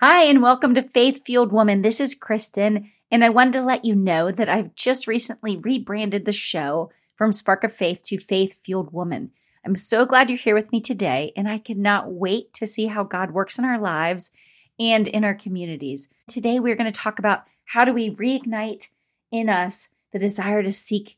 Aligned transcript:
Hi, 0.00 0.26
and 0.26 0.40
welcome 0.40 0.76
to 0.76 0.82
Faith 0.82 1.24
Fueled 1.26 1.50
Woman. 1.50 1.82
This 1.82 1.98
is 1.98 2.14
Kristin, 2.14 2.92
and 3.10 3.24
I 3.24 3.30
wanted 3.30 3.54
to 3.54 3.62
let 3.62 3.84
you 3.84 3.96
know 3.96 4.30
that 4.30 4.48
I've 4.48 4.76
just 4.76 5.08
recently 5.08 5.56
rebranded 5.56 6.24
the 6.24 6.30
show 6.30 6.92
from 7.16 7.32
Spark 7.32 7.64
of 7.64 7.72
Faith 7.72 8.04
to 8.04 8.16
Faith 8.16 8.60
Fueled 8.62 8.92
Woman. 8.92 9.32
I'm 9.66 9.74
so 9.74 10.06
glad 10.06 10.30
you're 10.30 10.38
here 10.38 10.54
with 10.54 10.70
me 10.70 10.80
today, 10.80 11.32
and 11.36 11.48
I 11.48 11.58
cannot 11.58 12.12
wait 12.12 12.52
to 12.54 12.64
see 12.64 12.86
how 12.86 13.02
God 13.02 13.32
works 13.32 13.58
in 13.58 13.64
our 13.64 13.80
lives 13.80 14.30
and 14.78 15.08
in 15.08 15.24
our 15.24 15.34
communities. 15.34 16.10
Today, 16.28 16.60
we're 16.60 16.76
going 16.76 16.92
to 16.92 16.96
talk 16.96 17.18
about 17.18 17.42
how 17.64 17.84
do 17.84 17.92
we 17.92 18.14
reignite 18.14 18.90
in 19.32 19.48
us 19.48 19.88
the 20.12 20.20
desire 20.20 20.62
to 20.62 20.70
seek 20.70 21.17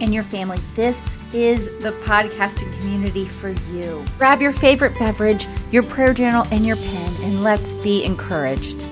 and 0.00 0.12
your 0.12 0.24
family, 0.24 0.58
this 0.74 1.18
is 1.32 1.66
the 1.78 1.92
podcasting 2.04 2.76
community 2.80 3.26
for 3.26 3.50
you. 3.72 4.04
Grab 4.18 4.40
your 4.40 4.52
favorite 4.52 4.98
beverage, 4.98 5.46
your 5.70 5.82
prayer 5.82 6.14
journal, 6.14 6.46
and 6.50 6.66
your 6.66 6.76
pen, 6.76 7.14
and 7.22 7.44
let's 7.44 7.74
be 7.76 8.04
encouraged. 8.04 8.84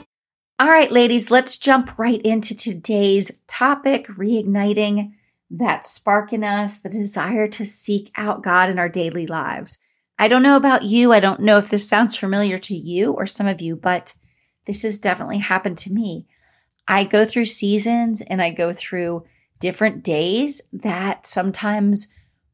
All 0.60 0.68
right, 0.68 0.90
ladies, 0.90 1.30
let's 1.30 1.56
jump 1.56 1.98
right 1.98 2.20
into 2.22 2.56
today's 2.56 3.30
topic 3.46 4.06
reigniting 4.08 5.12
that 5.50 5.86
spark 5.86 6.32
in 6.32 6.44
us, 6.44 6.78
the 6.78 6.88
desire 6.88 7.48
to 7.48 7.64
seek 7.64 8.10
out 8.16 8.42
God 8.42 8.68
in 8.68 8.78
our 8.78 8.88
daily 8.88 9.26
lives. 9.26 9.78
I 10.18 10.28
don't 10.28 10.42
know 10.42 10.56
about 10.56 10.82
you. 10.82 11.12
I 11.12 11.20
don't 11.20 11.40
know 11.40 11.58
if 11.58 11.70
this 11.70 11.88
sounds 11.88 12.16
familiar 12.16 12.58
to 12.58 12.74
you 12.74 13.12
or 13.12 13.24
some 13.24 13.46
of 13.46 13.60
you, 13.60 13.76
but 13.76 14.14
this 14.66 14.82
has 14.82 14.98
definitely 14.98 15.38
happened 15.38 15.78
to 15.78 15.92
me. 15.92 16.26
I 16.86 17.04
go 17.04 17.24
through 17.24 17.44
seasons 17.44 18.20
and 18.20 18.42
I 18.42 18.50
go 18.50 18.72
through 18.72 19.24
different 19.60 20.02
days 20.02 20.60
that 20.72 21.26
sometimes 21.26 22.12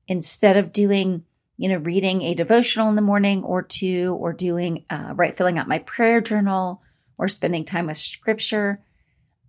instead 0.09 0.57
of 0.57 0.73
doing 0.73 1.25
you 1.57 1.69
know 1.69 1.77
reading 1.79 2.23
a 2.23 2.35
devotional 2.35 2.89
in 2.89 2.97
the 2.97 3.03
morning 3.03 3.45
or 3.45 3.63
two 3.63 4.17
or 4.21 4.33
doing 4.33 4.85
uh, 4.91 5.13
right 5.15 5.37
filling 5.37 5.59
out 5.59 5.69
my 5.69 5.79
prayer 5.79 6.21
journal 6.21 6.83
or 7.19 7.29
spending 7.29 7.65
time 7.65 7.87
with 7.87 7.97
scripture 7.97 8.83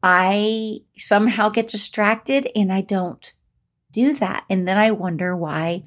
i 0.04 0.78
somehow 0.98 1.50
get 1.50 1.68
distracted 1.68 2.50
and 2.56 2.72
i 2.72 2.82
don't 2.82 3.34
do 3.96 4.14
that. 4.14 4.44
And 4.50 4.68
then 4.68 4.78
i 4.78 4.92
wonder 4.92 5.36
why 5.36 5.86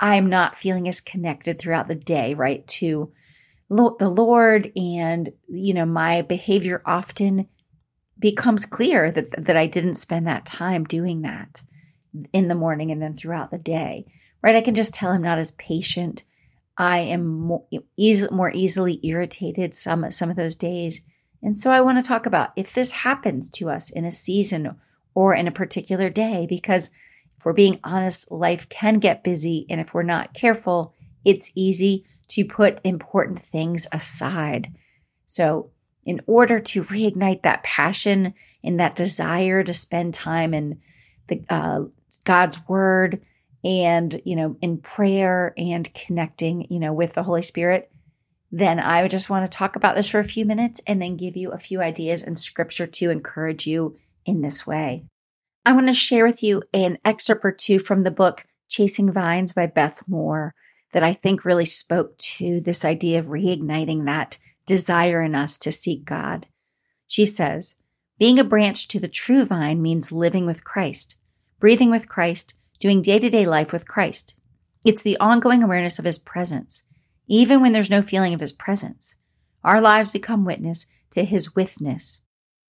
i'm 0.00 0.28
not 0.28 0.56
feeling 0.56 0.88
as 0.88 1.00
connected 1.00 1.58
throughout 1.58 1.88
the 1.88 1.94
day 1.94 2.34
right 2.34 2.66
to 2.66 3.12
the 3.68 4.12
lord 4.12 4.72
and 4.74 5.32
you 5.46 5.74
know 5.74 5.84
my 5.84 6.22
behavior 6.22 6.82
often 6.84 7.46
becomes 8.20 8.66
clear 8.66 9.10
that 9.10 9.44
that 9.44 9.56
I 9.56 9.66
didn't 9.66 9.94
spend 9.94 10.26
that 10.26 10.46
time 10.46 10.84
doing 10.84 11.22
that 11.22 11.62
in 12.32 12.48
the 12.48 12.54
morning 12.54 12.90
and 12.90 13.00
then 13.00 13.14
throughout 13.14 13.50
the 13.50 13.58
day. 13.58 14.06
Right? 14.42 14.56
I 14.56 14.62
can 14.62 14.74
just 14.74 14.94
tell 14.94 15.10
I'm 15.10 15.22
not 15.22 15.38
as 15.38 15.52
patient. 15.52 16.24
I 16.76 17.00
am 17.00 17.26
more, 17.26 17.64
easy, 17.96 18.26
more 18.30 18.50
easily 18.54 19.00
irritated 19.02 19.74
some 19.74 20.10
some 20.10 20.30
of 20.30 20.36
those 20.36 20.56
days. 20.56 21.02
And 21.42 21.58
so 21.58 21.70
I 21.70 21.80
want 21.80 22.02
to 22.02 22.06
talk 22.06 22.26
about 22.26 22.50
if 22.56 22.74
this 22.74 22.92
happens 22.92 23.50
to 23.52 23.70
us 23.70 23.90
in 23.90 24.04
a 24.04 24.10
season 24.10 24.76
or 25.14 25.34
in 25.34 25.48
a 25.48 25.52
particular 25.52 26.10
day 26.10 26.46
because 26.48 26.90
if 27.36 27.44
we're 27.44 27.52
being 27.54 27.80
honest, 27.82 28.30
life 28.30 28.68
can 28.68 28.98
get 28.98 29.24
busy 29.24 29.66
and 29.70 29.80
if 29.80 29.94
we're 29.94 30.02
not 30.02 30.34
careful, 30.34 30.94
it's 31.24 31.52
easy 31.54 32.04
to 32.28 32.44
put 32.44 32.80
important 32.84 33.38
things 33.38 33.86
aside. 33.92 34.72
So 35.24 35.70
in 36.04 36.20
order 36.26 36.60
to 36.60 36.82
reignite 36.82 37.42
that 37.42 37.62
passion 37.62 38.34
and 38.64 38.80
that 38.80 38.96
desire 38.96 39.62
to 39.62 39.74
spend 39.74 40.14
time 40.14 40.54
in 40.54 40.80
the 41.28 41.42
uh, 41.48 41.82
God's 42.24 42.60
word 42.68 43.24
and 43.62 44.20
you 44.24 44.36
know 44.36 44.56
in 44.62 44.78
prayer 44.78 45.52
and 45.56 45.92
connecting 45.92 46.66
you 46.70 46.80
know 46.80 46.92
with 46.92 47.14
the 47.14 47.22
Holy 47.22 47.42
Spirit, 47.42 47.90
then 48.50 48.80
I 48.80 49.02
would 49.02 49.10
just 49.10 49.30
want 49.30 49.50
to 49.50 49.56
talk 49.56 49.76
about 49.76 49.96
this 49.96 50.08
for 50.08 50.18
a 50.18 50.24
few 50.24 50.44
minutes 50.44 50.80
and 50.86 51.00
then 51.00 51.16
give 51.16 51.36
you 51.36 51.50
a 51.50 51.58
few 51.58 51.80
ideas 51.80 52.22
and 52.22 52.38
scripture 52.38 52.86
to 52.86 53.10
encourage 53.10 53.66
you 53.66 53.96
in 54.26 54.40
this 54.40 54.66
way. 54.66 55.04
I 55.64 55.72
want 55.72 55.88
to 55.88 55.92
share 55.92 56.24
with 56.24 56.42
you 56.42 56.62
an 56.72 56.98
excerpt 57.04 57.44
or 57.44 57.52
two 57.52 57.78
from 57.78 58.02
the 58.02 58.10
book 58.10 58.44
Chasing 58.68 59.12
Vines 59.12 59.52
by 59.52 59.66
Beth 59.66 60.02
Moore 60.06 60.54
that 60.92 61.04
I 61.04 61.12
think 61.12 61.44
really 61.44 61.64
spoke 61.64 62.16
to 62.18 62.60
this 62.60 62.84
idea 62.84 63.18
of 63.18 63.26
reigniting 63.26 64.06
that 64.06 64.38
desire 64.70 65.20
in 65.20 65.34
us 65.34 65.58
to 65.58 65.72
seek 65.72 66.04
God. 66.04 66.46
She 67.06 67.26
says, 67.26 67.76
being 68.18 68.38
a 68.38 68.44
branch 68.44 68.86
to 68.88 69.00
the 69.00 69.08
true 69.08 69.44
vine 69.44 69.82
means 69.82 70.12
living 70.12 70.46
with 70.46 70.62
Christ, 70.64 71.16
breathing 71.58 71.90
with 71.90 72.08
Christ, 72.08 72.54
doing 72.78 73.02
day 73.02 73.18
to 73.18 73.28
day 73.28 73.46
life 73.46 73.72
with 73.72 73.88
Christ. 73.88 74.34
It's 74.84 75.02
the 75.02 75.16
ongoing 75.18 75.62
awareness 75.62 75.98
of 75.98 76.04
his 76.04 76.18
presence, 76.18 76.84
even 77.26 77.60
when 77.60 77.72
there's 77.72 77.90
no 77.90 78.02
feeling 78.02 78.32
of 78.32 78.40
his 78.40 78.52
presence. 78.52 79.16
Our 79.64 79.80
lives 79.80 80.10
become 80.10 80.44
witness 80.44 80.86
to 81.10 81.24
his 81.24 81.54
withness. 81.54 82.24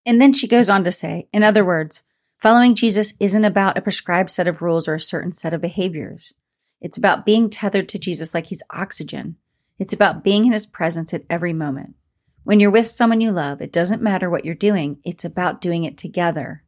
And 0.06 0.20
then 0.20 0.32
she 0.32 0.48
goes 0.48 0.70
on 0.70 0.84
to 0.84 0.92
say, 0.92 1.28
in 1.32 1.42
other 1.42 1.64
words, 1.64 2.02
following 2.38 2.74
Jesus 2.74 3.14
isn't 3.20 3.44
about 3.44 3.76
a 3.76 3.82
prescribed 3.82 4.30
set 4.30 4.48
of 4.48 4.62
rules 4.62 4.88
or 4.88 4.94
a 4.94 5.00
certain 5.00 5.32
set 5.32 5.52
of 5.52 5.60
behaviors. 5.60 6.32
It's 6.80 6.96
about 6.96 7.26
being 7.26 7.50
tethered 7.50 7.88
to 7.90 7.98
Jesus 7.98 8.34
like 8.34 8.46
he's 8.46 8.62
oxygen, 8.70 9.36
it's 9.80 9.94
about 9.94 10.22
being 10.22 10.44
in 10.44 10.52
his 10.52 10.66
presence 10.66 11.14
at 11.14 11.24
every 11.30 11.54
moment. 11.54 11.96
When 12.44 12.60
you're 12.60 12.70
with 12.70 12.86
someone 12.86 13.22
you 13.22 13.32
love, 13.32 13.62
it 13.62 13.72
doesn't 13.72 14.02
matter 14.02 14.28
what 14.28 14.44
you're 14.44 14.54
doing, 14.54 14.98
it's 15.04 15.24
about 15.24 15.62
doing 15.62 15.84
it 15.84 15.96
together. 15.96 16.62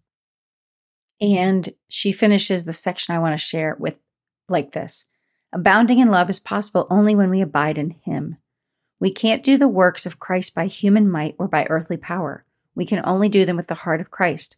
And 1.21 1.73
she 1.89 2.11
finishes 2.11 2.65
the 2.65 2.73
section 2.73 3.15
I 3.15 3.19
want 3.19 3.34
to 3.34 3.45
share 3.45 3.77
with 3.78 3.97
like 4.49 4.73
this 4.73 5.06
Abounding 5.53 5.99
in 5.99 6.11
love 6.11 6.31
is 6.31 6.41
possible 6.41 6.87
only 6.89 7.15
when 7.15 7.28
we 7.28 7.43
abide 7.43 7.77
in 7.77 7.91
him. 7.91 8.39
We 8.99 9.11
can't 9.11 9.44
do 9.44 9.59
the 9.59 9.69
works 9.69 10.06
of 10.06 10.19
Christ 10.19 10.55
by 10.55 10.67
human 10.67 11.11
might 11.11 11.34
or 11.39 11.49
by 11.49 11.67
earthly 11.69 11.99
power. 11.99 12.47
We 12.75 12.87
can 12.87 13.03
only 13.05 13.29
do 13.29 13.44
them 13.44 13.56
with 13.56 13.67
the 13.67 13.75
heart 13.75 14.00
of 14.00 14.11
Christ. 14.11 14.56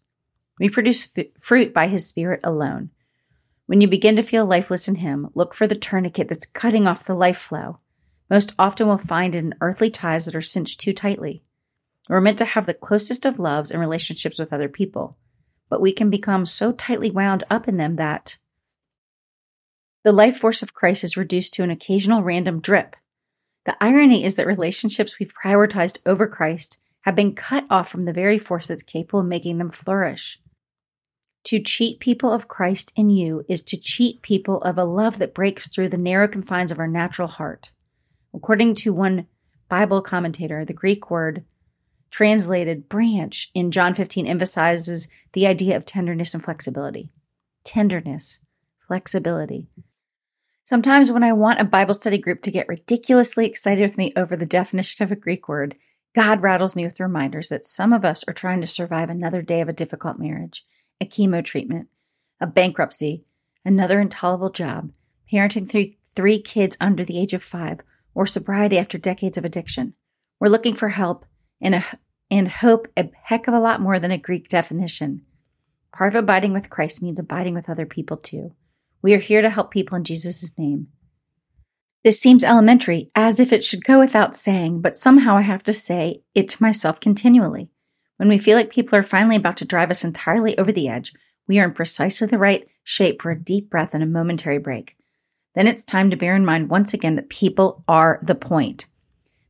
We 0.61 0.69
produce 0.69 1.19
f- 1.19 1.27
fruit 1.37 1.75
by 1.75 1.89
his 1.89 2.07
spirit 2.07 2.41
alone. 2.45 2.91
When 3.67 3.81
you 3.81 3.89
begin 3.89 4.15
to 4.15 4.23
feel 4.23 4.47
lifeless 4.47 4.87
in 4.87 4.97
him, 4.97 5.31
look 5.35 5.55
for 5.55 5.67
the 5.67 5.75
tourniquet 5.75 6.29
that's 6.29 6.47
cutting 6.47 6.87
off 6.87 7.07
the 7.07 7.15
life 7.15 7.39
flow. 7.39 7.81
Most 8.31 8.55
often 8.59 8.87
we'll 8.87 8.97
find 8.97 9.35
in 9.35 9.55
earthly 9.61 9.91
ties 9.91 10.25
that 10.27 10.35
are 10.35 10.43
cinched 10.43 10.81
too 10.81 10.93
tightly. 10.93 11.43
We're 12.09 12.21
meant 12.21 12.39
to 12.39 12.45
have 12.45 12.67
the 12.67 12.75
closest 12.75 13.25
of 13.25 13.39
loves 13.39 13.71
and 13.71 13.81
relationships 13.81 14.39
with 14.39 14.53
other 14.53 14.69
people, 14.69 15.17
but 15.69 15.81
we 15.81 15.93
can 15.93 16.11
become 16.11 16.47
so 16.47 16.73
tightly 16.73 17.11
wound 17.11 17.45
up 17.51 17.69
in 17.69 17.77
them 17.77 17.97
that 17.97 18.39
the 20.03 20.13
life 20.13 20.37
force 20.37 20.63
of 20.63 20.75
Christ 20.75 21.03
is 21.03 21.17
reduced 21.17 21.55
to 21.55 21.63
an 21.63 21.71
occasional 21.71 22.23
random 22.23 22.61
drip. 22.61 22.95
The 23.65 23.77
irony 23.81 24.25
is 24.25 24.37
that 24.37 24.47
relationships 24.47 25.19
we've 25.19 25.33
prioritized 25.35 25.99
over 26.05 26.27
Christ 26.27 26.79
have 27.03 27.15
been 27.15 27.35
cut 27.35 27.65
off 27.71 27.89
from 27.89 28.05
the 28.05 28.13
very 28.13 28.39
force 28.39 28.67
that's 28.67 28.83
capable 28.83 29.21
of 29.21 29.27
making 29.27 29.59
them 29.59 29.71
flourish. 29.71 30.39
To 31.45 31.61
cheat 31.61 32.01
people 32.01 32.33
of 32.33 32.49
Christ 32.49 32.93
in 32.97 33.11
you 33.11 33.45
is 33.49 33.63
to 33.65 33.77
cheat 33.77 34.23
people 34.23 34.63
of 34.63 34.79
a 34.79 34.85
love 34.85 35.19
that 35.19 35.35
breaks 35.35 35.69
through 35.69 35.91
the 35.91 35.99
narrow 35.99 36.27
confines 36.27 36.73
of 36.73 36.79
our 36.79 36.89
natural 36.89 37.29
heart. 37.29 37.73
According 38.35 38.75
to 38.77 38.93
one 38.93 39.27
Bible 39.69 40.03
commentator, 40.03 40.65
the 40.65 40.73
Greek 40.73 41.11
word 41.11 41.45
translated 42.11 42.89
branch 42.89 43.51
in 43.55 43.71
John 43.71 43.95
15 43.95 44.27
emphasizes 44.27 45.09
the 45.33 45.47
idea 45.47 45.77
of 45.77 45.85
tenderness 45.85 46.35
and 46.35 46.43
flexibility. 46.43 47.11
Tenderness, 47.65 48.41
flexibility. 48.87 49.69
Sometimes 50.65 51.13
when 51.13 51.23
I 51.23 51.33
want 51.33 51.61
a 51.61 51.65
Bible 51.65 51.95
study 51.95 52.19
group 52.19 52.43
to 52.43 52.51
get 52.51 52.69
ridiculously 52.69 53.47
excited 53.47 53.83
with 53.83 53.99
me 53.99 54.13
over 54.17 54.37
the 54.37 54.47
definition 54.47 55.05
of 55.05 55.13
a 55.13 55.17
Greek 55.17 55.49
word, 55.49 55.77
God 56.15 56.43
rattles 56.43 56.77
me 56.77 56.85
with 56.85 57.01
reminders 57.01 57.49
that 57.49 57.67
some 57.67 57.93
of 57.93 58.05
us 58.05 58.25
are 58.29 58.35
trying 58.35 58.61
to 58.61 58.67
survive 58.67 59.11
another 59.11 59.43
day 59.43 59.61
of 59.61 59.69
a 59.69 59.73
difficult 59.73 60.19
marriage, 60.19 60.63
a 61.01 61.05
chemo 61.05 61.45
treatment, 61.45 61.89
a 62.41 62.47
bankruptcy, 62.47 63.25
another 63.65 64.01
intolerable 64.01 64.51
job, 64.51 64.93
parenting 65.33 65.69
three, 65.69 65.99
three 66.15 66.41
kids 66.41 66.77
under 66.81 67.05
the 67.05 67.19
age 67.19 67.35
of 67.35 67.43
five, 67.43 67.81
or 68.15 68.27
sobriety 68.27 68.79
after 68.79 68.99
decades 68.99 69.37
of 69.37 69.45
addiction. 69.45 69.95
We're 70.41 70.49
looking 70.49 70.75
for 70.75 70.89
help 70.89 71.25
and, 71.61 71.75
a, 71.75 71.85
and 72.31 72.49
hope 72.49 72.89
a 72.97 73.11
heck 73.23 73.49
of 73.49 73.55
a 73.55 73.61
lot 73.61 73.81
more 73.81 73.99
than 73.99 74.11
a 74.11 74.19
Greek 74.19 74.49
definition. 74.49 75.23
Part 75.93 76.15
of 76.15 76.23
abiding 76.23 76.53
with 76.53 76.71
Christ 76.71 77.03
means 77.03 77.21
abiding 77.21 77.55
with 77.55 77.69
other 77.69 77.87
people 77.87 78.17
too. 78.17 78.55
We 79.03 79.15
are 79.15 79.19
here 79.19 79.43
to 79.43 79.51
help 79.51 79.71
people 79.71 79.97
in 79.97 80.05
Jesus' 80.05 80.59
name. 80.59 80.89
This 82.03 82.21
seems 82.21 82.45
elementary, 82.45 83.09
as 83.15 83.41
if 83.41 83.53
it 83.53 83.65
should 83.65 83.85
go 83.85 83.99
without 83.99 84.37
saying, 84.37 84.83
but 84.83 84.97
somehow 84.97 85.37
I 85.37 85.43
have 85.43 85.63
to 85.63 85.73
say 85.73 86.23
it 86.35 86.51
to 86.51 86.63
myself 86.63 87.01
continually. 87.01 87.71
When 88.17 88.29
we 88.29 88.39
feel 88.39 88.57
like 88.57 88.71
people 88.71 88.99
are 88.99 89.03
finally 89.03 89.37
about 89.37 89.57
to 89.59 89.65
drive 89.65 89.91
us 89.91 90.05
entirely 90.05 90.57
over 90.59 90.71
the 90.71 90.89
edge, 90.89 91.13
we 91.49 91.59
are 91.59 91.65
in 91.65 91.73
precisely 91.73 92.27
the 92.27 92.39
right 92.39 92.67
shape 92.83 93.23
for 93.23 93.31
a 93.31 93.41
deep 93.41 93.71
breath 93.71 93.95
and 93.95 94.03
a 94.03 94.07
momentary 94.07 94.59
break. 94.59 94.97
Then 95.55 95.67
it's 95.67 95.85
time 95.85 96.11
to 96.11 96.17
bear 96.17 96.35
in 96.35 96.45
mind 96.45 96.69
once 96.69 96.95
again 96.95 97.17
that 97.17 97.29
people 97.29 97.85
are 97.87 98.19
the 98.23 98.35
point. 98.35 98.87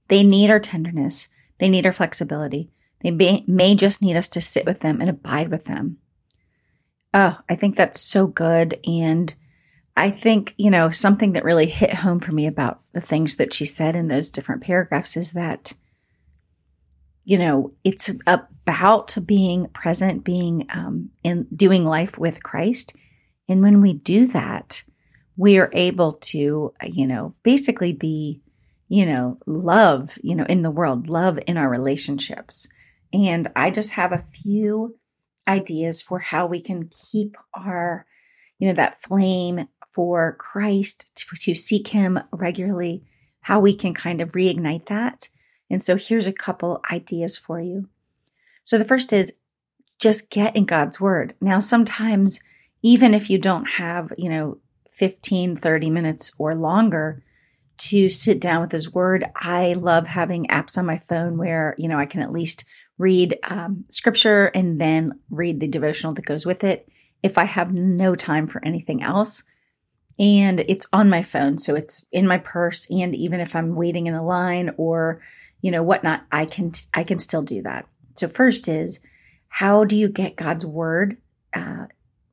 They 0.08 0.22
need 0.22 0.50
our 0.50 0.60
tenderness. 0.60 1.30
They 1.58 1.68
need 1.68 1.86
our 1.86 1.92
flexibility. 1.92 2.70
They 3.02 3.10
may, 3.10 3.44
may 3.46 3.74
just 3.74 4.02
need 4.02 4.16
us 4.16 4.28
to 4.30 4.40
sit 4.40 4.66
with 4.66 4.80
them 4.80 5.00
and 5.00 5.10
abide 5.10 5.50
with 5.50 5.64
them. 5.64 5.98
Oh, 7.12 7.38
I 7.48 7.54
think 7.54 7.76
that's 7.76 8.00
so 8.00 8.26
good. 8.26 8.78
And 8.86 9.34
I 9.96 10.10
think, 10.10 10.54
you 10.56 10.70
know, 10.70 10.90
something 10.90 11.32
that 11.32 11.44
really 11.44 11.66
hit 11.66 11.94
home 11.94 12.18
for 12.18 12.32
me 12.32 12.46
about 12.46 12.80
the 12.92 13.00
things 13.00 13.36
that 13.36 13.54
she 13.54 13.64
said 13.64 13.94
in 13.94 14.08
those 14.08 14.30
different 14.30 14.62
paragraphs 14.62 15.16
is 15.16 15.32
that, 15.32 15.72
you 17.24 17.38
know, 17.38 17.72
it's 17.84 18.10
about 18.66 19.16
being 19.24 19.68
present, 19.68 20.24
being 20.24 20.66
um, 20.70 21.10
in 21.22 21.46
doing 21.54 21.84
life 21.84 22.18
with 22.18 22.42
Christ. 22.42 22.96
And 23.48 23.62
when 23.62 23.80
we 23.80 23.94
do 23.94 24.26
that, 24.28 24.82
we 25.36 25.58
are 25.58 25.70
able 25.72 26.12
to, 26.12 26.72
you 26.82 27.06
know, 27.06 27.34
basically 27.42 27.92
be, 27.92 28.40
you 28.88 29.06
know, 29.06 29.38
love, 29.46 30.18
you 30.22 30.34
know, 30.34 30.44
in 30.44 30.62
the 30.62 30.70
world, 30.70 31.08
love 31.08 31.38
in 31.46 31.56
our 31.56 31.68
relationships. 31.68 32.68
And 33.12 33.50
I 33.56 33.70
just 33.70 33.90
have 33.90 34.12
a 34.12 34.24
few 34.32 34.96
ideas 35.46 36.00
for 36.00 36.18
how 36.18 36.46
we 36.46 36.60
can 36.60 36.90
keep 37.10 37.36
our, 37.54 38.06
you 38.58 38.68
know, 38.68 38.74
that 38.74 39.02
flame 39.02 39.68
for 39.92 40.36
Christ, 40.38 41.14
to, 41.16 41.36
to 41.36 41.54
seek 41.54 41.88
Him 41.88 42.18
regularly, 42.32 43.04
how 43.40 43.60
we 43.60 43.74
can 43.74 43.94
kind 43.94 44.20
of 44.20 44.32
reignite 44.32 44.86
that. 44.86 45.28
And 45.70 45.82
so 45.82 45.96
here's 45.96 46.26
a 46.26 46.32
couple 46.32 46.82
ideas 46.90 47.36
for 47.36 47.60
you. 47.60 47.88
So 48.64 48.78
the 48.78 48.84
first 48.84 49.12
is 49.12 49.34
just 49.98 50.30
get 50.30 50.56
in 50.56 50.64
God's 50.64 51.00
word. 51.00 51.34
Now, 51.40 51.58
sometimes, 51.58 52.40
even 52.82 53.14
if 53.14 53.30
you 53.30 53.38
don't 53.38 53.66
have, 53.66 54.12
you 54.18 54.28
know, 54.28 54.58
15, 54.94 55.56
30 55.56 55.90
minutes 55.90 56.32
or 56.38 56.54
longer 56.54 57.22
to 57.76 58.08
sit 58.08 58.40
down 58.40 58.60
with 58.62 58.70
his 58.70 58.94
word, 58.94 59.24
I 59.34 59.72
love 59.72 60.06
having 60.06 60.46
apps 60.46 60.78
on 60.78 60.86
my 60.86 60.98
phone 60.98 61.36
where, 61.36 61.74
you 61.78 61.88
know, 61.88 61.98
I 61.98 62.06
can 62.06 62.22
at 62.22 62.30
least 62.30 62.64
read 62.96 63.36
um, 63.42 63.84
scripture 63.88 64.46
and 64.46 64.80
then 64.80 65.18
read 65.30 65.58
the 65.58 65.66
devotional 65.66 66.14
that 66.14 66.24
goes 66.24 66.46
with 66.46 66.62
it 66.62 66.88
if 67.24 67.38
I 67.38 67.44
have 67.44 67.74
no 67.74 68.14
time 68.14 68.46
for 68.46 68.64
anything 68.64 69.02
else. 69.02 69.42
And 70.16 70.60
it's 70.60 70.86
on 70.92 71.10
my 71.10 71.22
phone 71.22 71.58
so 71.58 71.74
it's 71.74 72.06
in 72.12 72.28
my 72.28 72.38
purse. 72.38 72.88
And 72.88 73.16
even 73.16 73.40
if 73.40 73.56
i'm 73.56 73.74
waiting 73.74 74.06
in 74.06 74.14
a 74.14 74.24
line 74.24 74.70
or 74.76 75.20
you 75.60 75.72
know 75.72 75.82
whatnot 75.82 76.22
i 76.30 76.44
can 76.44 76.70
i 76.94 77.02
can 77.02 77.18
still 77.18 77.42
do 77.42 77.62
that. 77.62 77.88
So 78.14 78.28
first 78.28 78.68
is 78.68 79.00
how 79.48 79.82
do 79.82 79.96
you 79.96 80.08
get 80.08 80.36
god's 80.36 80.64
word 80.64 81.16
uh, 81.52 81.86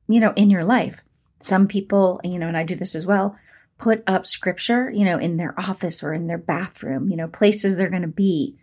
you 0.06 0.20
know 0.20 0.32
in 0.36 0.48
your 0.48 0.64
life 0.64 1.02
some 1.44 1.66
people 1.66 2.20
you 2.24 2.38
know 2.38 2.48
and 2.48 2.56
i 2.56 2.64
do 2.64 2.74
this 2.74 2.94
as 2.94 3.06
well 3.06 3.36
put 3.78 4.02
up 4.06 4.26
scripture 4.26 4.90
you 4.90 5.04
know 5.04 5.18
in 5.18 5.36
their 5.36 5.58
office 5.58 6.02
or 6.02 6.12
in 6.12 6.26
their 6.26 6.38
bathroom 6.38 7.08
you 7.08 7.16
know 7.16 7.28
places 7.28 7.76
they're 7.76 7.90
going 7.90 8.02
to 8.02 8.08
be 8.08 8.56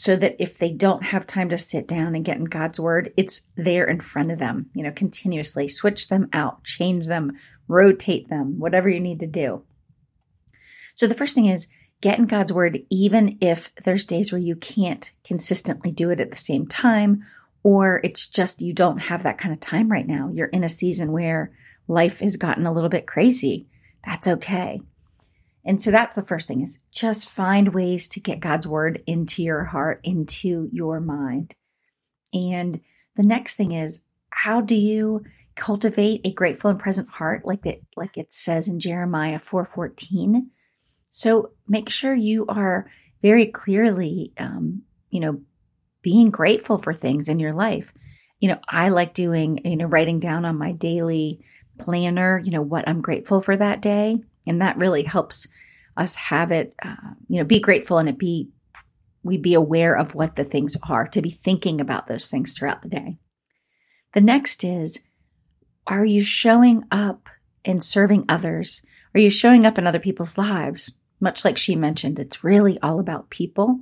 so 0.00 0.16
that 0.16 0.36
if 0.38 0.56
they 0.56 0.72
don't 0.72 1.02
have 1.02 1.26
time 1.26 1.50
to 1.50 1.58
sit 1.58 1.86
down 1.86 2.14
and 2.14 2.24
get 2.24 2.38
in 2.38 2.44
God's 2.44 2.80
word, 2.80 3.12
it's 3.18 3.50
there 3.54 3.84
in 3.84 4.00
front 4.00 4.30
of 4.30 4.38
them, 4.38 4.70
you 4.72 4.82
know, 4.82 4.92
continuously. 4.92 5.68
Switch 5.68 6.08
them 6.08 6.30
out, 6.32 6.64
change 6.64 7.06
them, 7.06 7.32
rotate 7.68 8.30
them, 8.30 8.58
whatever 8.58 8.88
you 8.88 8.98
need 8.98 9.20
to 9.20 9.26
do. 9.26 9.62
So 10.94 11.06
the 11.06 11.12
first 11.12 11.34
thing 11.34 11.46
is 11.46 11.68
get 12.00 12.18
in 12.18 12.24
God's 12.24 12.50
word, 12.50 12.80
even 12.88 13.36
if 13.42 13.74
there's 13.84 14.06
days 14.06 14.32
where 14.32 14.40
you 14.40 14.56
can't 14.56 15.10
consistently 15.22 15.92
do 15.92 16.08
it 16.08 16.18
at 16.18 16.30
the 16.30 16.36
same 16.36 16.66
time, 16.66 17.22
or 17.62 18.00
it's 18.02 18.26
just 18.26 18.62
you 18.62 18.72
don't 18.72 18.98
have 18.98 19.24
that 19.24 19.36
kind 19.36 19.52
of 19.52 19.60
time 19.60 19.90
right 19.90 20.06
now. 20.06 20.30
You're 20.32 20.46
in 20.46 20.64
a 20.64 20.70
season 20.70 21.12
where 21.12 21.52
life 21.90 22.20
has 22.20 22.36
gotten 22.36 22.66
a 22.66 22.72
little 22.72 22.88
bit 22.88 23.06
crazy. 23.06 23.68
That's 24.04 24.28
okay. 24.28 24.80
And 25.64 25.82
so 25.82 25.90
that's 25.90 26.14
the 26.14 26.22
first 26.22 26.48
thing 26.48 26.62
is 26.62 26.82
just 26.90 27.28
find 27.28 27.74
ways 27.74 28.08
to 28.10 28.20
get 28.20 28.40
God's 28.40 28.66
word 28.66 29.02
into 29.06 29.42
your 29.42 29.64
heart, 29.64 30.00
into 30.04 30.68
your 30.72 31.00
mind. 31.00 31.54
And 32.32 32.80
the 33.16 33.22
next 33.22 33.56
thing 33.56 33.72
is 33.72 34.02
how 34.30 34.60
do 34.60 34.74
you 34.74 35.24
cultivate 35.56 36.22
a 36.24 36.32
grateful 36.32 36.70
and 36.70 36.78
present 36.78 37.10
heart 37.10 37.44
like 37.44 37.66
it 37.66 37.84
like 37.96 38.16
it 38.16 38.32
says 38.32 38.68
in 38.68 38.80
Jeremiah 38.80 39.38
4:14? 39.38 40.46
So 41.10 41.50
make 41.68 41.90
sure 41.90 42.14
you 42.14 42.46
are 42.46 42.88
very 43.20 43.46
clearly 43.46 44.32
um, 44.38 44.82
you 45.10 45.20
know 45.20 45.40
being 46.02 46.30
grateful 46.30 46.78
for 46.78 46.94
things 46.94 47.28
in 47.28 47.40
your 47.40 47.52
life. 47.52 47.92
You 48.38 48.48
know, 48.48 48.58
I 48.66 48.88
like 48.88 49.12
doing, 49.12 49.60
you 49.66 49.76
know, 49.76 49.84
writing 49.84 50.18
down 50.18 50.46
on 50.46 50.56
my 50.56 50.72
daily 50.72 51.44
planner, 51.80 52.38
you 52.38 52.50
know, 52.50 52.62
what 52.62 52.88
I'm 52.88 53.00
grateful 53.00 53.40
for 53.40 53.56
that 53.56 53.82
day. 53.82 54.22
And 54.46 54.60
that 54.60 54.76
really 54.76 55.02
helps 55.02 55.48
us 55.96 56.14
have 56.14 56.52
it 56.52 56.74
uh, 56.82 56.94
you 57.28 57.38
know 57.38 57.44
be 57.44 57.60
grateful 57.60 57.98
and 57.98 58.08
it 58.08 58.18
be 58.18 58.48
we 59.22 59.36
be 59.36 59.54
aware 59.54 59.94
of 59.94 60.14
what 60.14 60.36
the 60.36 60.44
things 60.44 60.76
are 60.88 61.06
to 61.06 61.20
be 61.20 61.30
thinking 61.30 61.80
about 61.80 62.06
those 62.06 62.30
things 62.30 62.56
throughout 62.56 62.80
the 62.80 62.88
day. 62.88 63.18
The 64.14 64.20
next 64.20 64.64
is 64.64 65.06
are 65.86 66.04
you 66.04 66.22
showing 66.22 66.84
up 66.90 67.28
and 67.64 67.82
serving 67.82 68.24
others? 68.28 68.84
Are 69.14 69.20
you 69.20 69.30
showing 69.30 69.66
up 69.66 69.76
in 69.76 69.86
other 69.86 69.98
people's 69.98 70.38
lives? 70.38 70.96
Much 71.20 71.44
like 71.44 71.58
she 71.58 71.76
mentioned 71.76 72.18
it's 72.18 72.42
really 72.42 72.78
all 72.80 72.98
about 72.98 73.30
people. 73.30 73.80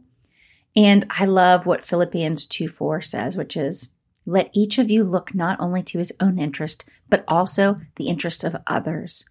And 0.77 1.06
i 1.11 1.25
love 1.25 1.67
what 1.67 1.85
philippians 1.85 2.47
2 2.47 2.69
4 2.69 3.01
says 3.01 3.37
which 3.37 3.56
is 3.56 3.91
let 4.29 4.51
each 4.53 4.79
of 4.79 4.91
you 4.91 5.03
look 5.03 5.35
not 5.35 5.59
only 5.61 5.83
to 5.83 5.99
his 5.99 6.13
own 6.21 6.39
interest 6.39 6.85
but 7.09 7.25
also 7.27 7.81
the 7.97 8.09
interest 8.09 8.45
of 8.45 8.57
others 8.67 9.25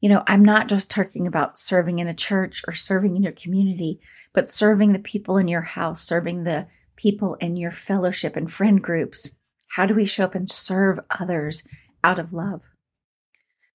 you 0.00 0.08
know, 0.08 0.22
I'm 0.26 0.44
not 0.44 0.68
just 0.68 0.90
talking 0.90 1.26
about 1.26 1.58
serving 1.58 1.98
in 1.98 2.08
a 2.08 2.14
church 2.14 2.62
or 2.66 2.72
serving 2.72 3.16
in 3.16 3.22
your 3.22 3.32
community, 3.32 4.00
but 4.32 4.48
serving 4.48 4.92
the 4.92 4.98
people 4.98 5.36
in 5.36 5.46
your 5.46 5.60
house, 5.60 6.02
serving 6.02 6.44
the 6.44 6.66
people 6.96 7.34
in 7.34 7.56
your 7.56 7.70
fellowship 7.70 8.36
and 8.36 8.50
friend 8.50 8.82
groups. 8.82 9.36
How 9.68 9.86
do 9.86 9.94
we 9.94 10.06
show 10.06 10.24
up 10.24 10.34
and 10.34 10.50
serve 10.50 10.98
others 11.10 11.66
out 12.02 12.18
of 12.18 12.32
love? 12.32 12.62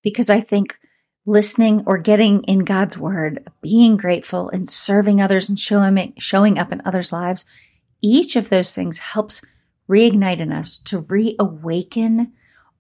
Because 0.02 0.30
I 0.30 0.42
think 0.42 0.78
listening 1.28 1.84
or 1.86 1.98
getting 1.98 2.44
in 2.44 2.60
God's 2.60 2.98
word, 2.98 3.48
being 3.62 3.96
grateful 3.96 4.50
and 4.50 4.70
serving 4.70 5.22
others 5.22 5.48
and 5.48 5.60
showing, 5.60 6.14
showing 6.18 6.58
up 6.58 6.72
in 6.72 6.82
others' 6.86 7.14
lives, 7.14 7.46
each 8.02 8.36
of 8.36 8.50
those 8.50 8.74
things 8.74 9.00
helps 9.00 9.44
reignite 9.90 10.40
in 10.40 10.52
us 10.52 10.78
to 10.80 11.00
reawaken 11.00 12.34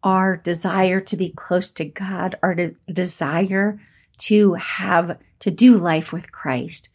our 0.03 0.37
desire 0.37 1.01
to 1.01 1.17
be 1.17 1.29
close 1.29 1.71
to 1.71 1.85
God, 1.85 2.35
our 2.43 2.53
de- 2.53 2.75
desire 2.91 3.79
to 4.17 4.53
have, 4.53 5.17
to 5.39 5.51
do 5.51 5.77
life 5.77 6.13
with 6.13 6.31
Christ. 6.31 6.89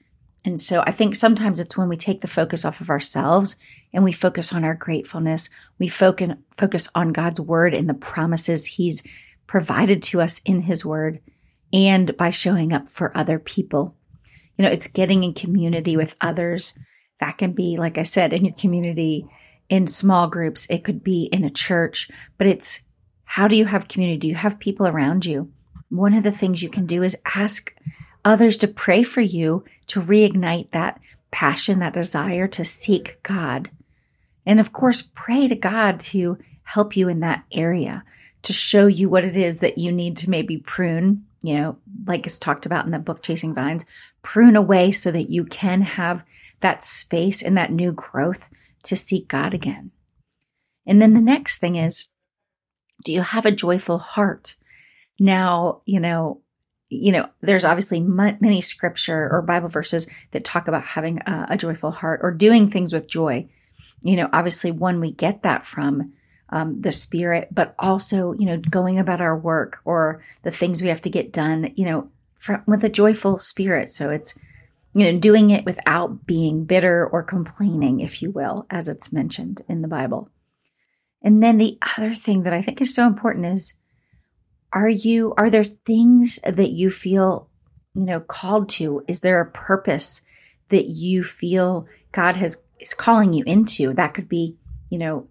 And 0.45 0.61
so 0.61 0.83
I 0.87 0.93
think 0.93 1.15
sometimes 1.15 1.61
it's 1.61 1.77
when 1.77 1.89
we 1.89 1.97
take 1.97 2.21
the 2.23 2.29
focus 2.29 2.65
off 2.65 2.81
of 2.81 2.89
ourselves 2.89 3.57
and 3.93 4.05
we 4.05 4.13
focus 4.13 4.53
on 4.53 4.65
our 4.65 4.75
gratefulness, 4.75 5.51
we 5.79 5.89
focus, 5.89 6.35
focus 6.57 6.89
on 6.95 7.13
God's 7.13 7.41
word 7.41 7.75
and 7.75 7.89
the 7.89 7.95
promises 7.95 8.65
he's 8.65 9.03
provided 9.47 10.03
to 10.05 10.21
us 10.21 10.41
in 10.47 10.63
his 10.63 10.85
word 10.85 11.21
and 11.73 12.17
by 12.17 12.31
showing 12.31 12.73
up 12.73 12.89
for 12.89 13.17
other 13.17 13.39
people. 13.39 13.97
You 14.57 14.65
know, 14.65 14.71
it's 14.71 14.87
getting 14.87 15.25
in 15.25 15.35
community 15.35 15.97
with 15.97 16.17
others. 16.21 16.75
That 17.19 17.39
can 17.39 17.53
be, 17.53 17.77
like 17.77 17.99
I 17.99 18.05
said, 18.05 18.33
in 18.33 18.45
your 18.45 18.55
community, 18.55 19.27
in 19.71 19.87
small 19.87 20.29
groups. 20.29 20.67
It 20.69 20.85
could 20.85 21.03
be 21.03 21.23
in 21.33 21.45
a 21.45 21.51
church, 21.51 22.11
but 22.37 22.47
it's 22.47 22.83
how 23.25 23.49
do 23.49 23.57
you 23.57 23.65
have 23.65 23.89
community? 23.89 24.19
Do 24.19 24.29
you 24.29 24.35
have 24.35 24.59
people 24.59 24.87
around 24.87 25.25
you? 25.25 25.51
One 25.89 26.13
of 26.13 26.25
the 26.25 26.33
things 26.33 26.63
you 26.63 26.69
can 26.69 26.85
do 26.85 27.03
is 27.03 27.17
ask 27.25 27.75
others 28.25 28.59
to 28.59 28.69
pray 28.69 29.03
for 29.03 29.21
you 29.21 29.65
to 29.87 30.01
reignite 30.01 30.73
that 30.73 31.01
passion, 31.31 31.79
that 31.79 31.95
desire 31.95 32.49
to 32.49 32.65
seek 32.65 33.23
God. 33.23 33.71
And 34.45 34.59
of 34.59 34.73
course, 34.73 35.09
pray 35.15 35.47
to 35.47 35.55
God 35.55 36.01
to 36.01 36.39
help 36.65 36.97
you 36.97 37.09
in 37.09 37.21
that 37.21 37.45
area, 37.53 38.05
to 38.43 38.53
show 38.53 38.89
you 38.89 39.09
what 39.09 39.25
it 39.25 39.37
is 39.37 39.61
that 39.61 39.79
you 39.79 39.93
need 39.93 40.17
to 40.19 40.31
maybe 40.31 40.59
prune, 40.59 41.25
you 41.43 41.55
know, 41.55 41.79
like 42.07 42.27
it's 42.27 42.39
talked 42.39 42.67
about 42.67 42.85
in 42.85 42.91
the 42.91 42.99
book 42.99 43.23
Chasing 43.23 43.55
Vines, 43.55 43.87
prune 44.23 44.57
away 44.57 44.91
so 44.91 45.13
that 45.13 45.31
you 45.31 45.45
can 45.45 45.83
have 45.83 46.25
that 46.61 46.83
space 46.83 47.43
and 47.43 47.57
that 47.57 47.73
new 47.73 47.93
growth 47.93 48.51
to 48.85 48.97
seek 48.97 49.29
God 49.29 49.55
again. 49.55 49.91
And 50.87 51.01
then 51.01 51.13
the 51.15 51.21
next 51.21 51.59
thing 51.59 51.77
is 51.77 52.09
do 53.05 53.13
you 53.13 53.23
have 53.23 53.47
a 53.47 53.51
joyful 53.51 53.99
heart? 53.99 54.57
Now, 55.19 55.83
you 55.87 56.01
know, 56.01 56.43
you 56.89 57.13
know, 57.13 57.29
there's 57.41 57.65
obviously 57.65 58.01
many 58.01 58.61
scripture 58.61 59.29
or 59.31 59.43
Bible 59.43 59.69
verses 59.69 60.09
that 60.33 60.45
talk 60.45 60.67
about 60.67 60.85
having 60.85 61.19
a, 61.21 61.47
a, 61.51 61.57
joyful 61.57 61.93
heart 61.93 62.21
or 62.23 62.33
doing 62.33 62.69
things 62.69 62.93
with 62.93 63.07
joy. 63.07 63.49
You 64.03 64.17
know, 64.17 64.29
obviously, 64.33 64.73
one 64.73 65.01
we 65.01 65.13
get 65.13 65.43
that 65.43 65.65
from 65.65 66.13
um, 66.49 66.81
the 66.81 66.91
Spirit, 66.91 67.49
but 67.53 67.77
also, 67.79 68.33
you 68.33 68.47
know, 68.47 68.57
going 68.57 68.99
about 68.99 69.21
our 69.21 69.39
work 69.39 69.79
or 69.85 70.25
the 70.43 70.51
things 70.51 70.83
we 70.83 70.89
have 70.89 71.03
to 71.03 71.11
get 71.11 71.33
done. 71.33 71.73
You 71.77 71.85
know, 71.85 72.11
from, 72.41 72.63
with 72.67 72.83
a 72.83 72.89
joyful 72.89 73.39
spirit. 73.39 73.91
So 73.91 74.11
it's, 74.11 74.37
you 74.93 75.13
know, 75.13 75.19
doing 75.19 75.51
it 75.51 75.65
without 75.65 76.27
being 76.27 76.65
bitter 76.65 77.07
or 77.07 77.23
complaining, 77.23 78.01
if 78.01 78.23
you 78.23 78.31
will, 78.31 78.67
as 78.71 78.89
it's 78.89 79.13
mentioned 79.13 79.63
in 79.69 79.83
the 79.83 79.89
Bible. 79.89 80.31
And 81.23 81.43
then 81.43 81.59
the 81.59 81.79
other 81.97 82.15
thing 82.15 82.43
that 82.45 82.53
I 82.53 82.63
think 82.63 82.81
is 82.81 82.95
so 82.95 83.07
important 83.07 83.47
is 83.47 83.75
are 84.73 84.89
you, 84.89 85.35
are 85.37 85.51
there 85.51 85.65
things 85.65 86.39
that 86.45 86.71
you 86.71 86.91
feel, 86.91 87.49
you 87.95 88.05
know, 88.05 88.21
called 88.21 88.69
to? 88.71 89.05
Is 89.09 89.21
there 89.21 89.41
a 89.41 89.51
purpose 89.51 90.23
that 90.69 90.87
you 90.87 91.25
feel 91.25 91.87
God 92.13 92.37
has, 92.37 92.63
is 92.79 92.95
calling 92.95 93.33
you 93.33 93.45
into? 93.47 93.93
That 93.95 94.15
could 94.15 94.29
be, 94.29 94.57
you 94.89 94.99
know, 94.99 95.29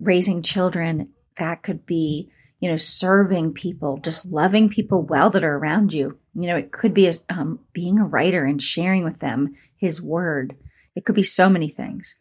raising 0.00 0.42
children. 0.42 1.10
That 1.38 1.62
could 1.62 1.86
be, 1.86 2.30
you 2.60 2.70
know, 2.70 2.76
serving 2.76 3.54
people, 3.54 3.98
just 3.98 4.26
loving 4.26 4.68
people 4.68 5.02
well 5.02 5.30
that 5.30 5.44
are 5.44 5.56
around 5.56 5.92
you. 5.92 6.18
You 6.34 6.48
know, 6.48 6.56
it 6.56 6.72
could 6.72 6.94
be 6.94 7.10
um, 7.28 7.60
being 7.72 7.98
a 7.98 8.04
writer 8.04 8.44
and 8.44 8.60
sharing 8.60 9.04
with 9.04 9.20
them 9.20 9.54
his 9.76 10.02
word. 10.02 10.56
It 10.94 11.04
could 11.04 11.14
be 11.14 11.22
so 11.22 11.48
many 11.48 11.68
things. 11.68 12.18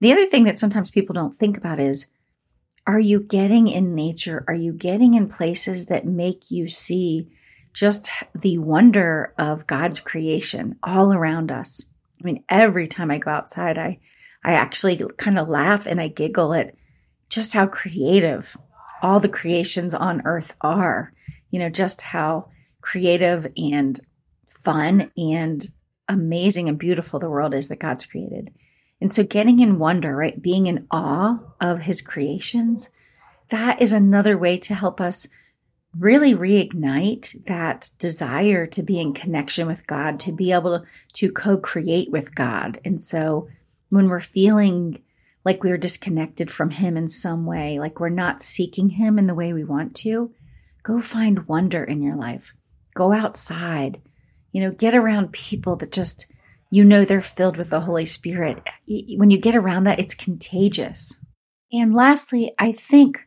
The 0.00 0.12
other 0.12 0.26
thing 0.26 0.44
that 0.44 0.58
sometimes 0.58 0.90
people 0.90 1.14
don't 1.14 1.34
think 1.34 1.56
about 1.56 1.80
is 1.80 2.08
are 2.86 2.98
you 2.98 3.20
getting 3.20 3.68
in 3.68 3.94
nature? 3.94 4.44
Are 4.48 4.54
you 4.54 4.72
getting 4.72 5.14
in 5.14 5.28
places 5.28 5.86
that 5.86 6.04
make 6.04 6.50
you 6.50 6.66
see 6.66 7.28
just 7.72 8.10
the 8.34 8.58
wonder 8.58 9.32
of 9.38 9.66
God's 9.66 10.00
creation 10.00 10.76
all 10.82 11.12
around 11.12 11.52
us? 11.52 11.84
I 12.20 12.24
mean, 12.24 12.44
every 12.48 12.88
time 12.88 13.10
I 13.10 13.18
go 13.18 13.30
outside, 13.30 13.78
I, 13.78 14.00
I 14.44 14.54
actually 14.54 15.00
kind 15.16 15.38
of 15.38 15.48
laugh 15.48 15.86
and 15.86 16.00
I 16.00 16.08
giggle 16.08 16.54
at 16.54 16.74
just 17.28 17.54
how 17.54 17.66
creative 17.66 18.56
all 19.00 19.20
the 19.20 19.28
creations 19.28 19.94
on 19.94 20.22
earth 20.24 20.56
are. 20.60 21.12
You 21.50 21.60
know, 21.60 21.70
just 21.70 22.02
how 22.02 22.48
creative 22.82 23.50
and 23.56 23.98
fun 24.46 25.10
and 25.16 25.66
amazing 26.08 26.68
and 26.68 26.78
beautiful 26.78 27.18
the 27.18 27.30
world 27.30 27.54
is 27.54 27.68
that 27.68 27.80
God's 27.80 28.04
created. 28.04 28.52
And 29.00 29.10
so 29.10 29.24
getting 29.24 29.60
in 29.60 29.78
wonder, 29.78 30.14
right? 30.14 30.40
Being 30.40 30.66
in 30.66 30.86
awe 30.90 31.38
of 31.60 31.80
his 31.80 32.02
creations, 32.02 32.92
that 33.48 33.80
is 33.80 33.92
another 33.92 34.36
way 34.36 34.58
to 34.58 34.74
help 34.74 35.00
us 35.00 35.28
really 35.98 36.34
reignite 36.34 37.44
that 37.46 37.90
desire 37.98 38.66
to 38.66 38.82
be 38.82 39.00
in 39.00 39.12
connection 39.12 39.66
with 39.66 39.86
God, 39.86 40.20
to 40.20 40.32
be 40.32 40.52
able 40.52 40.84
to 41.14 41.32
co-create 41.32 42.10
with 42.10 42.34
God. 42.34 42.80
And 42.84 43.02
so 43.02 43.48
when 43.90 44.08
we're 44.08 44.20
feeling 44.20 45.02
like 45.44 45.64
we're 45.64 45.78
disconnected 45.78 46.50
from 46.50 46.70
him 46.70 46.96
in 46.96 47.08
some 47.08 47.44
way, 47.44 47.78
like 47.78 48.00
we're 48.00 48.08
not 48.08 48.40
seeking 48.40 48.90
him 48.90 49.18
in 49.18 49.26
the 49.26 49.34
way 49.34 49.52
we 49.52 49.64
want 49.64 49.96
to, 49.96 50.32
go 50.82 51.00
find 51.00 51.46
wonder 51.46 51.82
in 51.82 52.02
your 52.02 52.16
life. 52.16 52.54
Go 52.94 53.12
outside. 53.12 54.00
You 54.52 54.62
know, 54.62 54.70
get 54.70 54.94
around 54.94 55.32
people 55.32 55.76
that 55.76 55.92
just 55.92 56.26
you 56.70 56.84
know 56.84 57.04
they're 57.04 57.20
filled 57.20 57.56
with 57.56 57.70
the 57.70 57.80
Holy 57.80 58.06
Spirit. 58.06 58.62
When 58.86 59.30
you 59.30 59.38
get 59.38 59.54
around 59.54 59.84
that, 59.84 60.00
it's 60.00 60.14
contagious. 60.14 61.22
And 61.72 61.94
lastly, 61.94 62.52
I 62.58 62.72
think 62.72 63.26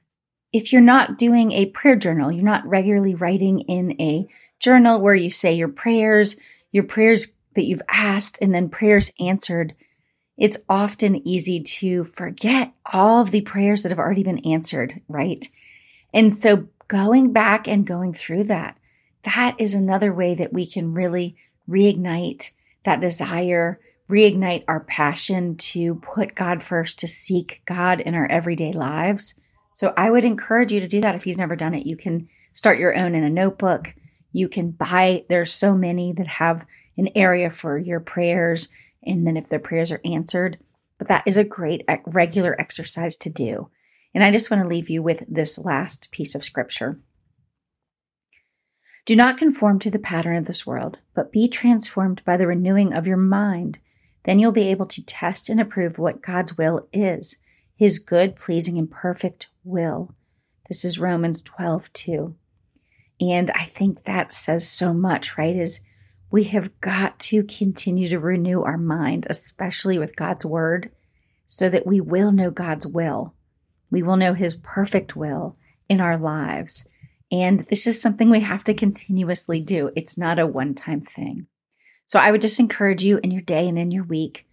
if 0.53 0.71
you're 0.71 0.81
not 0.81 1.17
doing 1.17 1.51
a 1.51 1.67
prayer 1.67 1.95
journal, 1.95 2.31
you're 2.31 2.43
not 2.43 2.65
regularly 2.65 3.13
writing 3.13 3.59
in 3.61 3.99
a 3.99 4.27
journal 4.59 5.01
where 5.01 5.15
you 5.15 5.29
say 5.29 5.53
your 5.53 5.67
prayers, 5.67 6.35
your 6.71 6.83
prayers 6.83 7.33
that 7.55 7.65
you've 7.65 7.81
asked, 7.89 8.37
and 8.41 8.53
then 8.53 8.69
prayers 8.69 9.11
answered, 9.19 9.75
it's 10.37 10.57
often 10.67 11.27
easy 11.27 11.61
to 11.61 12.03
forget 12.03 12.73
all 12.91 13.21
of 13.21 13.31
the 13.31 13.41
prayers 13.41 13.83
that 13.83 13.89
have 13.89 13.99
already 13.99 14.23
been 14.23 14.39
answered, 14.39 15.01
right? 15.07 15.45
And 16.13 16.33
so 16.33 16.67
going 16.87 17.31
back 17.31 17.67
and 17.67 17.85
going 17.85 18.13
through 18.13 18.45
that, 18.45 18.77
that 19.25 19.55
is 19.59 19.73
another 19.73 20.13
way 20.13 20.35
that 20.35 20.53
we 20.53 20.65
can 20.65 20.93
really 20.93 21.35
reignite 21.69 22.51
that 22.83 23.01
desire, 23.01 23.79
reignite 24.09 24.63
our 24.67 24.81
passion 24.81 25.57
to 25.57 25.95
put 25.95 26.35
God 26.35 26.63
first, 26.63 26.99
to 26.99 27.07
seek 27.07 27.61
God 27.65 27.99
in 27.99 28.15
our 28.15 28.27
everyday 28.27 28.71
lives. 28.71 29.35
So 29.73 29.93
I 29.97 30.09
would 30.09 30.23
encourage 30.23 30.71
you 30.71 30.79
to 30.79 30.87
do 30.87 31.01
that 31.01 31.15
if 31.15 31.27
you've 31.27 31.37
never 31.37 31.55
done 31.55 31.73
it. 31.73 31.85
You 31.85 31.97
can 31.97 32.29
start 32.53 32.79
your 32.79 32.95
own 32.95 33.15
in 33.15 33.23
a 33.23 33.29
notebook. 33.29 33.93
You 34.31 34.47
can 34.47 34.71
buy, 34.71 35.25
there's 35.27 35.51
so 35.51 35.75
many 35.75 36.13
that 36.13 36.27
have 36.27 36.65
an 36.97 37.09
area 37.15 37.49
for 37.49 37.77
your 37.77 37.99
prayers. 37.99 38.69
And 39.03 39.25
then 39.25 39.37
if 39.37 39.49
their 39.49 39.59
prayers 39.59 39.91
are 39.91 40.01
answered, 40.05 40.59
but 40.97 41.07
that 41.09 41.23
is 41.25 41.37
a 41.37 41.43
great 41.43 41.83
regular 42.05 42.55
exercise 42.59 43.17
to 43.17 43.29
do. 43.29 43.69
And 44.13 44.23
I 44.23 44.31
just 44.31 44.49
want 44.49 44.63
to 44.63 44.69
leave 44.69 44.89
you 44.89 45.03
with 45.03 45.23
this 45.27 45.59
last 45.59 46.09
piece 46.11 46.35
of 46.35 46.43
scripture. 46.43 46.99
Do 49.05 49.15
not 49.15 49.37
conform 49.37 49.77
to 49.79 49.91
the 49.91 49.99
pattern 49.99 50.35
of 50.35 50.45
this 50.45 50.65
world, 50.65 50.97
but 51.13 51.31
be 51.31 51.47
transformed 51.47 52.23
by 52.25 52.37
the 52.37 52.47
renewing 52.47 52.91
of 52.91 53.05
your 53.05 53.17
mind. 53.17 53.77
Then 54.23 54.39
you'll 54.39 54.51
be 54.51 54.69
able 54.69 54.87
to 54.87 55.05
test 55.05 55.47
and 55.47 55.61
approve 55.61 55.99
what 55.99 56.23
God's 56.23 56.57
will 56.57 56.87
is, 56.91 57.37
his 57.75 57.99
good, 57.99 58.35
pleasing, 58.35 58.79
and 58.79 58.89
perfect 58.89 59.49
will. 59.63 60.15
This 60.67 60.83
is 60.83 60.99
Romans 60.99 61.43
12, 61.43 61.93
2. 61.93 62.35
And 63.21 63.51
I 63.51 63.65
think 63.65 64.03
that 64.03 64.31
says 64.31 64.67
so 64.67 64.91
much, 64.91 65.37
right? 65.37 65.55
Is 65.55 65.81
we 66.31 66.45
have 66.45 66.81
got 66.81 67.19
to 67.19 67.43
continue 67.43 68.07
to 68.07 68.19
renew 68.19 68.63
our 68.63 68.77
mind, 68.77 69.27
especially 69.29 69.99
with 69.99 70.15
God's 70.15 70.45
word, 70.45 70.89
so 71.45 71.69
that 71.69 71.85
we 71.85 72.01
will 72.01 72.31
know 72.31 72.49
God's 72.49 72.87
will. 72.87 73.35
We 73.91 74.01
will 74.01 74.17
know 74.17 74.33
his 74.33 74.55
perfect 74.55 75.15
will 75.15 75.57
in 75.87 76.01
our 76.01 76.17
lives. 76.17 76.87
And 77.31 77.61
this 77.61 77.87
is 77.87 78.01
something 78.01 78.29
we 78.29 78.41
have 78.41 78.63
to 78.65 78.73
continuously 78.73 79.59
do. 79.59 79.91
It's 79.95 80.17
not 80.17 80.39
a 80.39 80.45
one 80.45 80.75
time 80.75 81.01
thing. 81.01 81.47
So 82.05 82.19
I 82.19 82.31
would 82.31 82.41
just 82.41 82.59
encourage 82.59 83.03
you 83.03 83.19
in 83.23 83.31
your 83.31 83.41
day 83.41 83.67
and 83.67 83.79
in 83.79 83.91
your 83.91 84.03
week, 84.03 84.47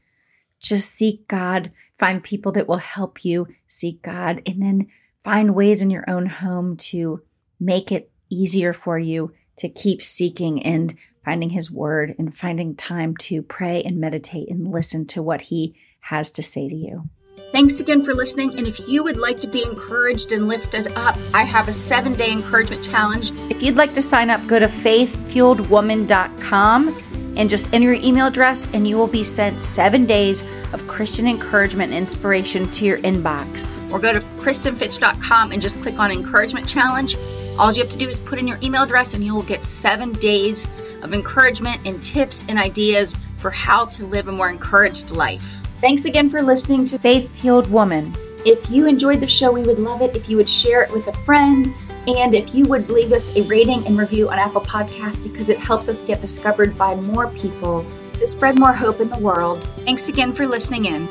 just 0.59 0.91
seek 0.91 1.29
God, 1.29 1.71
find 1.99 2.23
people 2.23 2.53
that 2.53 2.67
will 2.67 2.79
help 2.79 3.25
you 3.25 3.49
seek 3.67 4.01
God, 4.03 4.43
and 4.47 4.63
then 4.63 4.89
find 5.23 5.55
ways 5.55 5.83
in 5.83 5.91
your 5.91 6.09
own 6.09 6.27
home 6.27 6.77
to 6.77 7.23
make 7.61 7.93
it 7.93 8.11
easier 8.31 8.73
for 8.73 8.99
you 8.99 9.33
to 9.57 9.69
keep 9.69 10.03
seeking 10.03 10.63
and 10.63 10.97
finding 11.25 11.51
His 11.51 11.71
Word 11.71 12.15
and 12.19 12.35
finding 12.35 12.75
time 12.75 13.17
to 13.19 13.43
pray 13.43 13.83
and 13.83 14.01
meditate 14.01 14.51
and 14.51 14.71
listen 14.71 15.07
to 15.09 15.23
what 15.23 15.43
He 15.43 15.77
has 16.01 16.31
to 16.33 16.43
say 16.43 16.69
to 16.69 16.75
you. 16.75 17.09
Thanks 17.53 17.81
again 17.81 18.05
for 18.05 18.15
listening. 18.15 18.57
And 18.57 18.67
if 18.67 18.89
you 18.89 19.05
would 19.05 19.19
like 19.19 19.39
to 19.41 19.47
be 19.47 19.63
encouraged 19.65 20.33
and 20.33 20.49
lifted 20.49 20.89
up, 20.97 21.17
I 21.35 21.45
have 21.45 21.69
a 21.69 21.73
seven 21.73 22.15
day 22.15 22.33
encouragement 22.33 22.85
challenge. 22.85 23.31
If 23.51 23.63
you'd 23.63 23.77
like 23.77 23.95
to 23.95 24.03
sign 24.03 24.29
up, 24.31 24.45
go 24.47 24.59
to 24.59 24.67
faithfueledwoman.com 24.67 27.13
and 27.37 27.49
just 27.49 27.73
enter 27.73 27.95
your 27.95 28.05
email 28.05 28.27
address, 28.27 28.69
and 28.75 28.87
you 28.87 28.97
will 28.97 29.07
be 29.07 29.25
sent 29.25 29.59
seven 29.61 30.07
days 30.07 30.43
of 30.73 30.87
Christian 30.87 31.27
encouragement 31.27 31.93
and 31.93 31.99
inspiration 31.99 32.71
to 32.73 32.85
your 32.85 32.99
inbox. 32.99 33.81
Or 33.91 33.99
go 33.99 34.13
to 34.13 34.21
kristinfitch.com 34.21 35.53
and 35.53 35.63
just 35.63 35.81
click 35.83 35.99
on 35.99 36.11
encouragement 36.11 36.69
challenge. 36.69 37.17
All 37.59 37.73
you 37.73 37.83
have 37.83 37.93
to 37.93 37.99
do 37.99 38.09
is 38.09 38.19
put 38.19 38.39
in 38.39 38.47
your 38.47 38.59
email 38.63 38.83
address, 38.83 39.15
and 39.15 39.25
you 39.25 39.35
will 39.35 39.43
get 39.43 39.65
seven 39.65 40.13
days 40.13 40.67
of 41.03 41.15
encouragement 41.15 41.81
and 41.87 42.03
tips 42.03 42.45
and 42.49 42.59
ideas 42.59 43.17
for 43.39 43.51
how 43.51 43.87
to 43.87 44.05
live 44.07 44.29
a 44.29 44.33
more 44.33 44.51
encouraged 44.51 45.11
life. 45.11 45.45
Thanks 45.83 46.05
again 46.05 46.31
for 46.31 46.41
listening 46.41 46.85
to 46.85 46.99
Faith 47.01 47.29
Fueled 47.41 47.69
Woman. 47.69 48.15
If 48.47 48.71
you 48.71 48.87
enjoyed 48.87 49.19
the 49.19 49.27
show, 49.27 49.51
we 49.51 49.63
would 49.63 49.81
love 49.81 50.01
it 50.01 50.15
if 50.15 50.29
you 50.29 50.37
would 50.37 50.49
share 50.49 50.85
it 50.85 50.93
with 50.93 51.09
a 51.09 51.13
friend 51.25 51.75
and 52.07 52.35
if 52.37 52.55
you 52.55 52.67
would 52.67 52.89
leave 52.89 53.11
us 53.11 53.35
a 53.35 53.43
rating 53.49 53.85
and 53.89 53.99
review 53.99 54.31
on 54.31 54.39
Apple 54.39 54.61
Podcasts 54.61 55.21
because 55.21 55.51
it 55.51 55.59
helps 55.59 55.89
us 55.89 56.03
get 56.03 56.21
discovered 56.21 56.79
by 56.79 56.95
more 56.95 57.31
people 57.31 57.85
to 58.13 58.29
spread 58.29 58.61
more 58.61 58.73
hope 58.73 59.01
in 59.01 59.09
the 59.09 59.19
world. 59.19 59.61
Thanks 59.79 60.09
again 60.09 60.33
for 60.33 60.47
listening 60.47 60.85
in. 60.85 61.09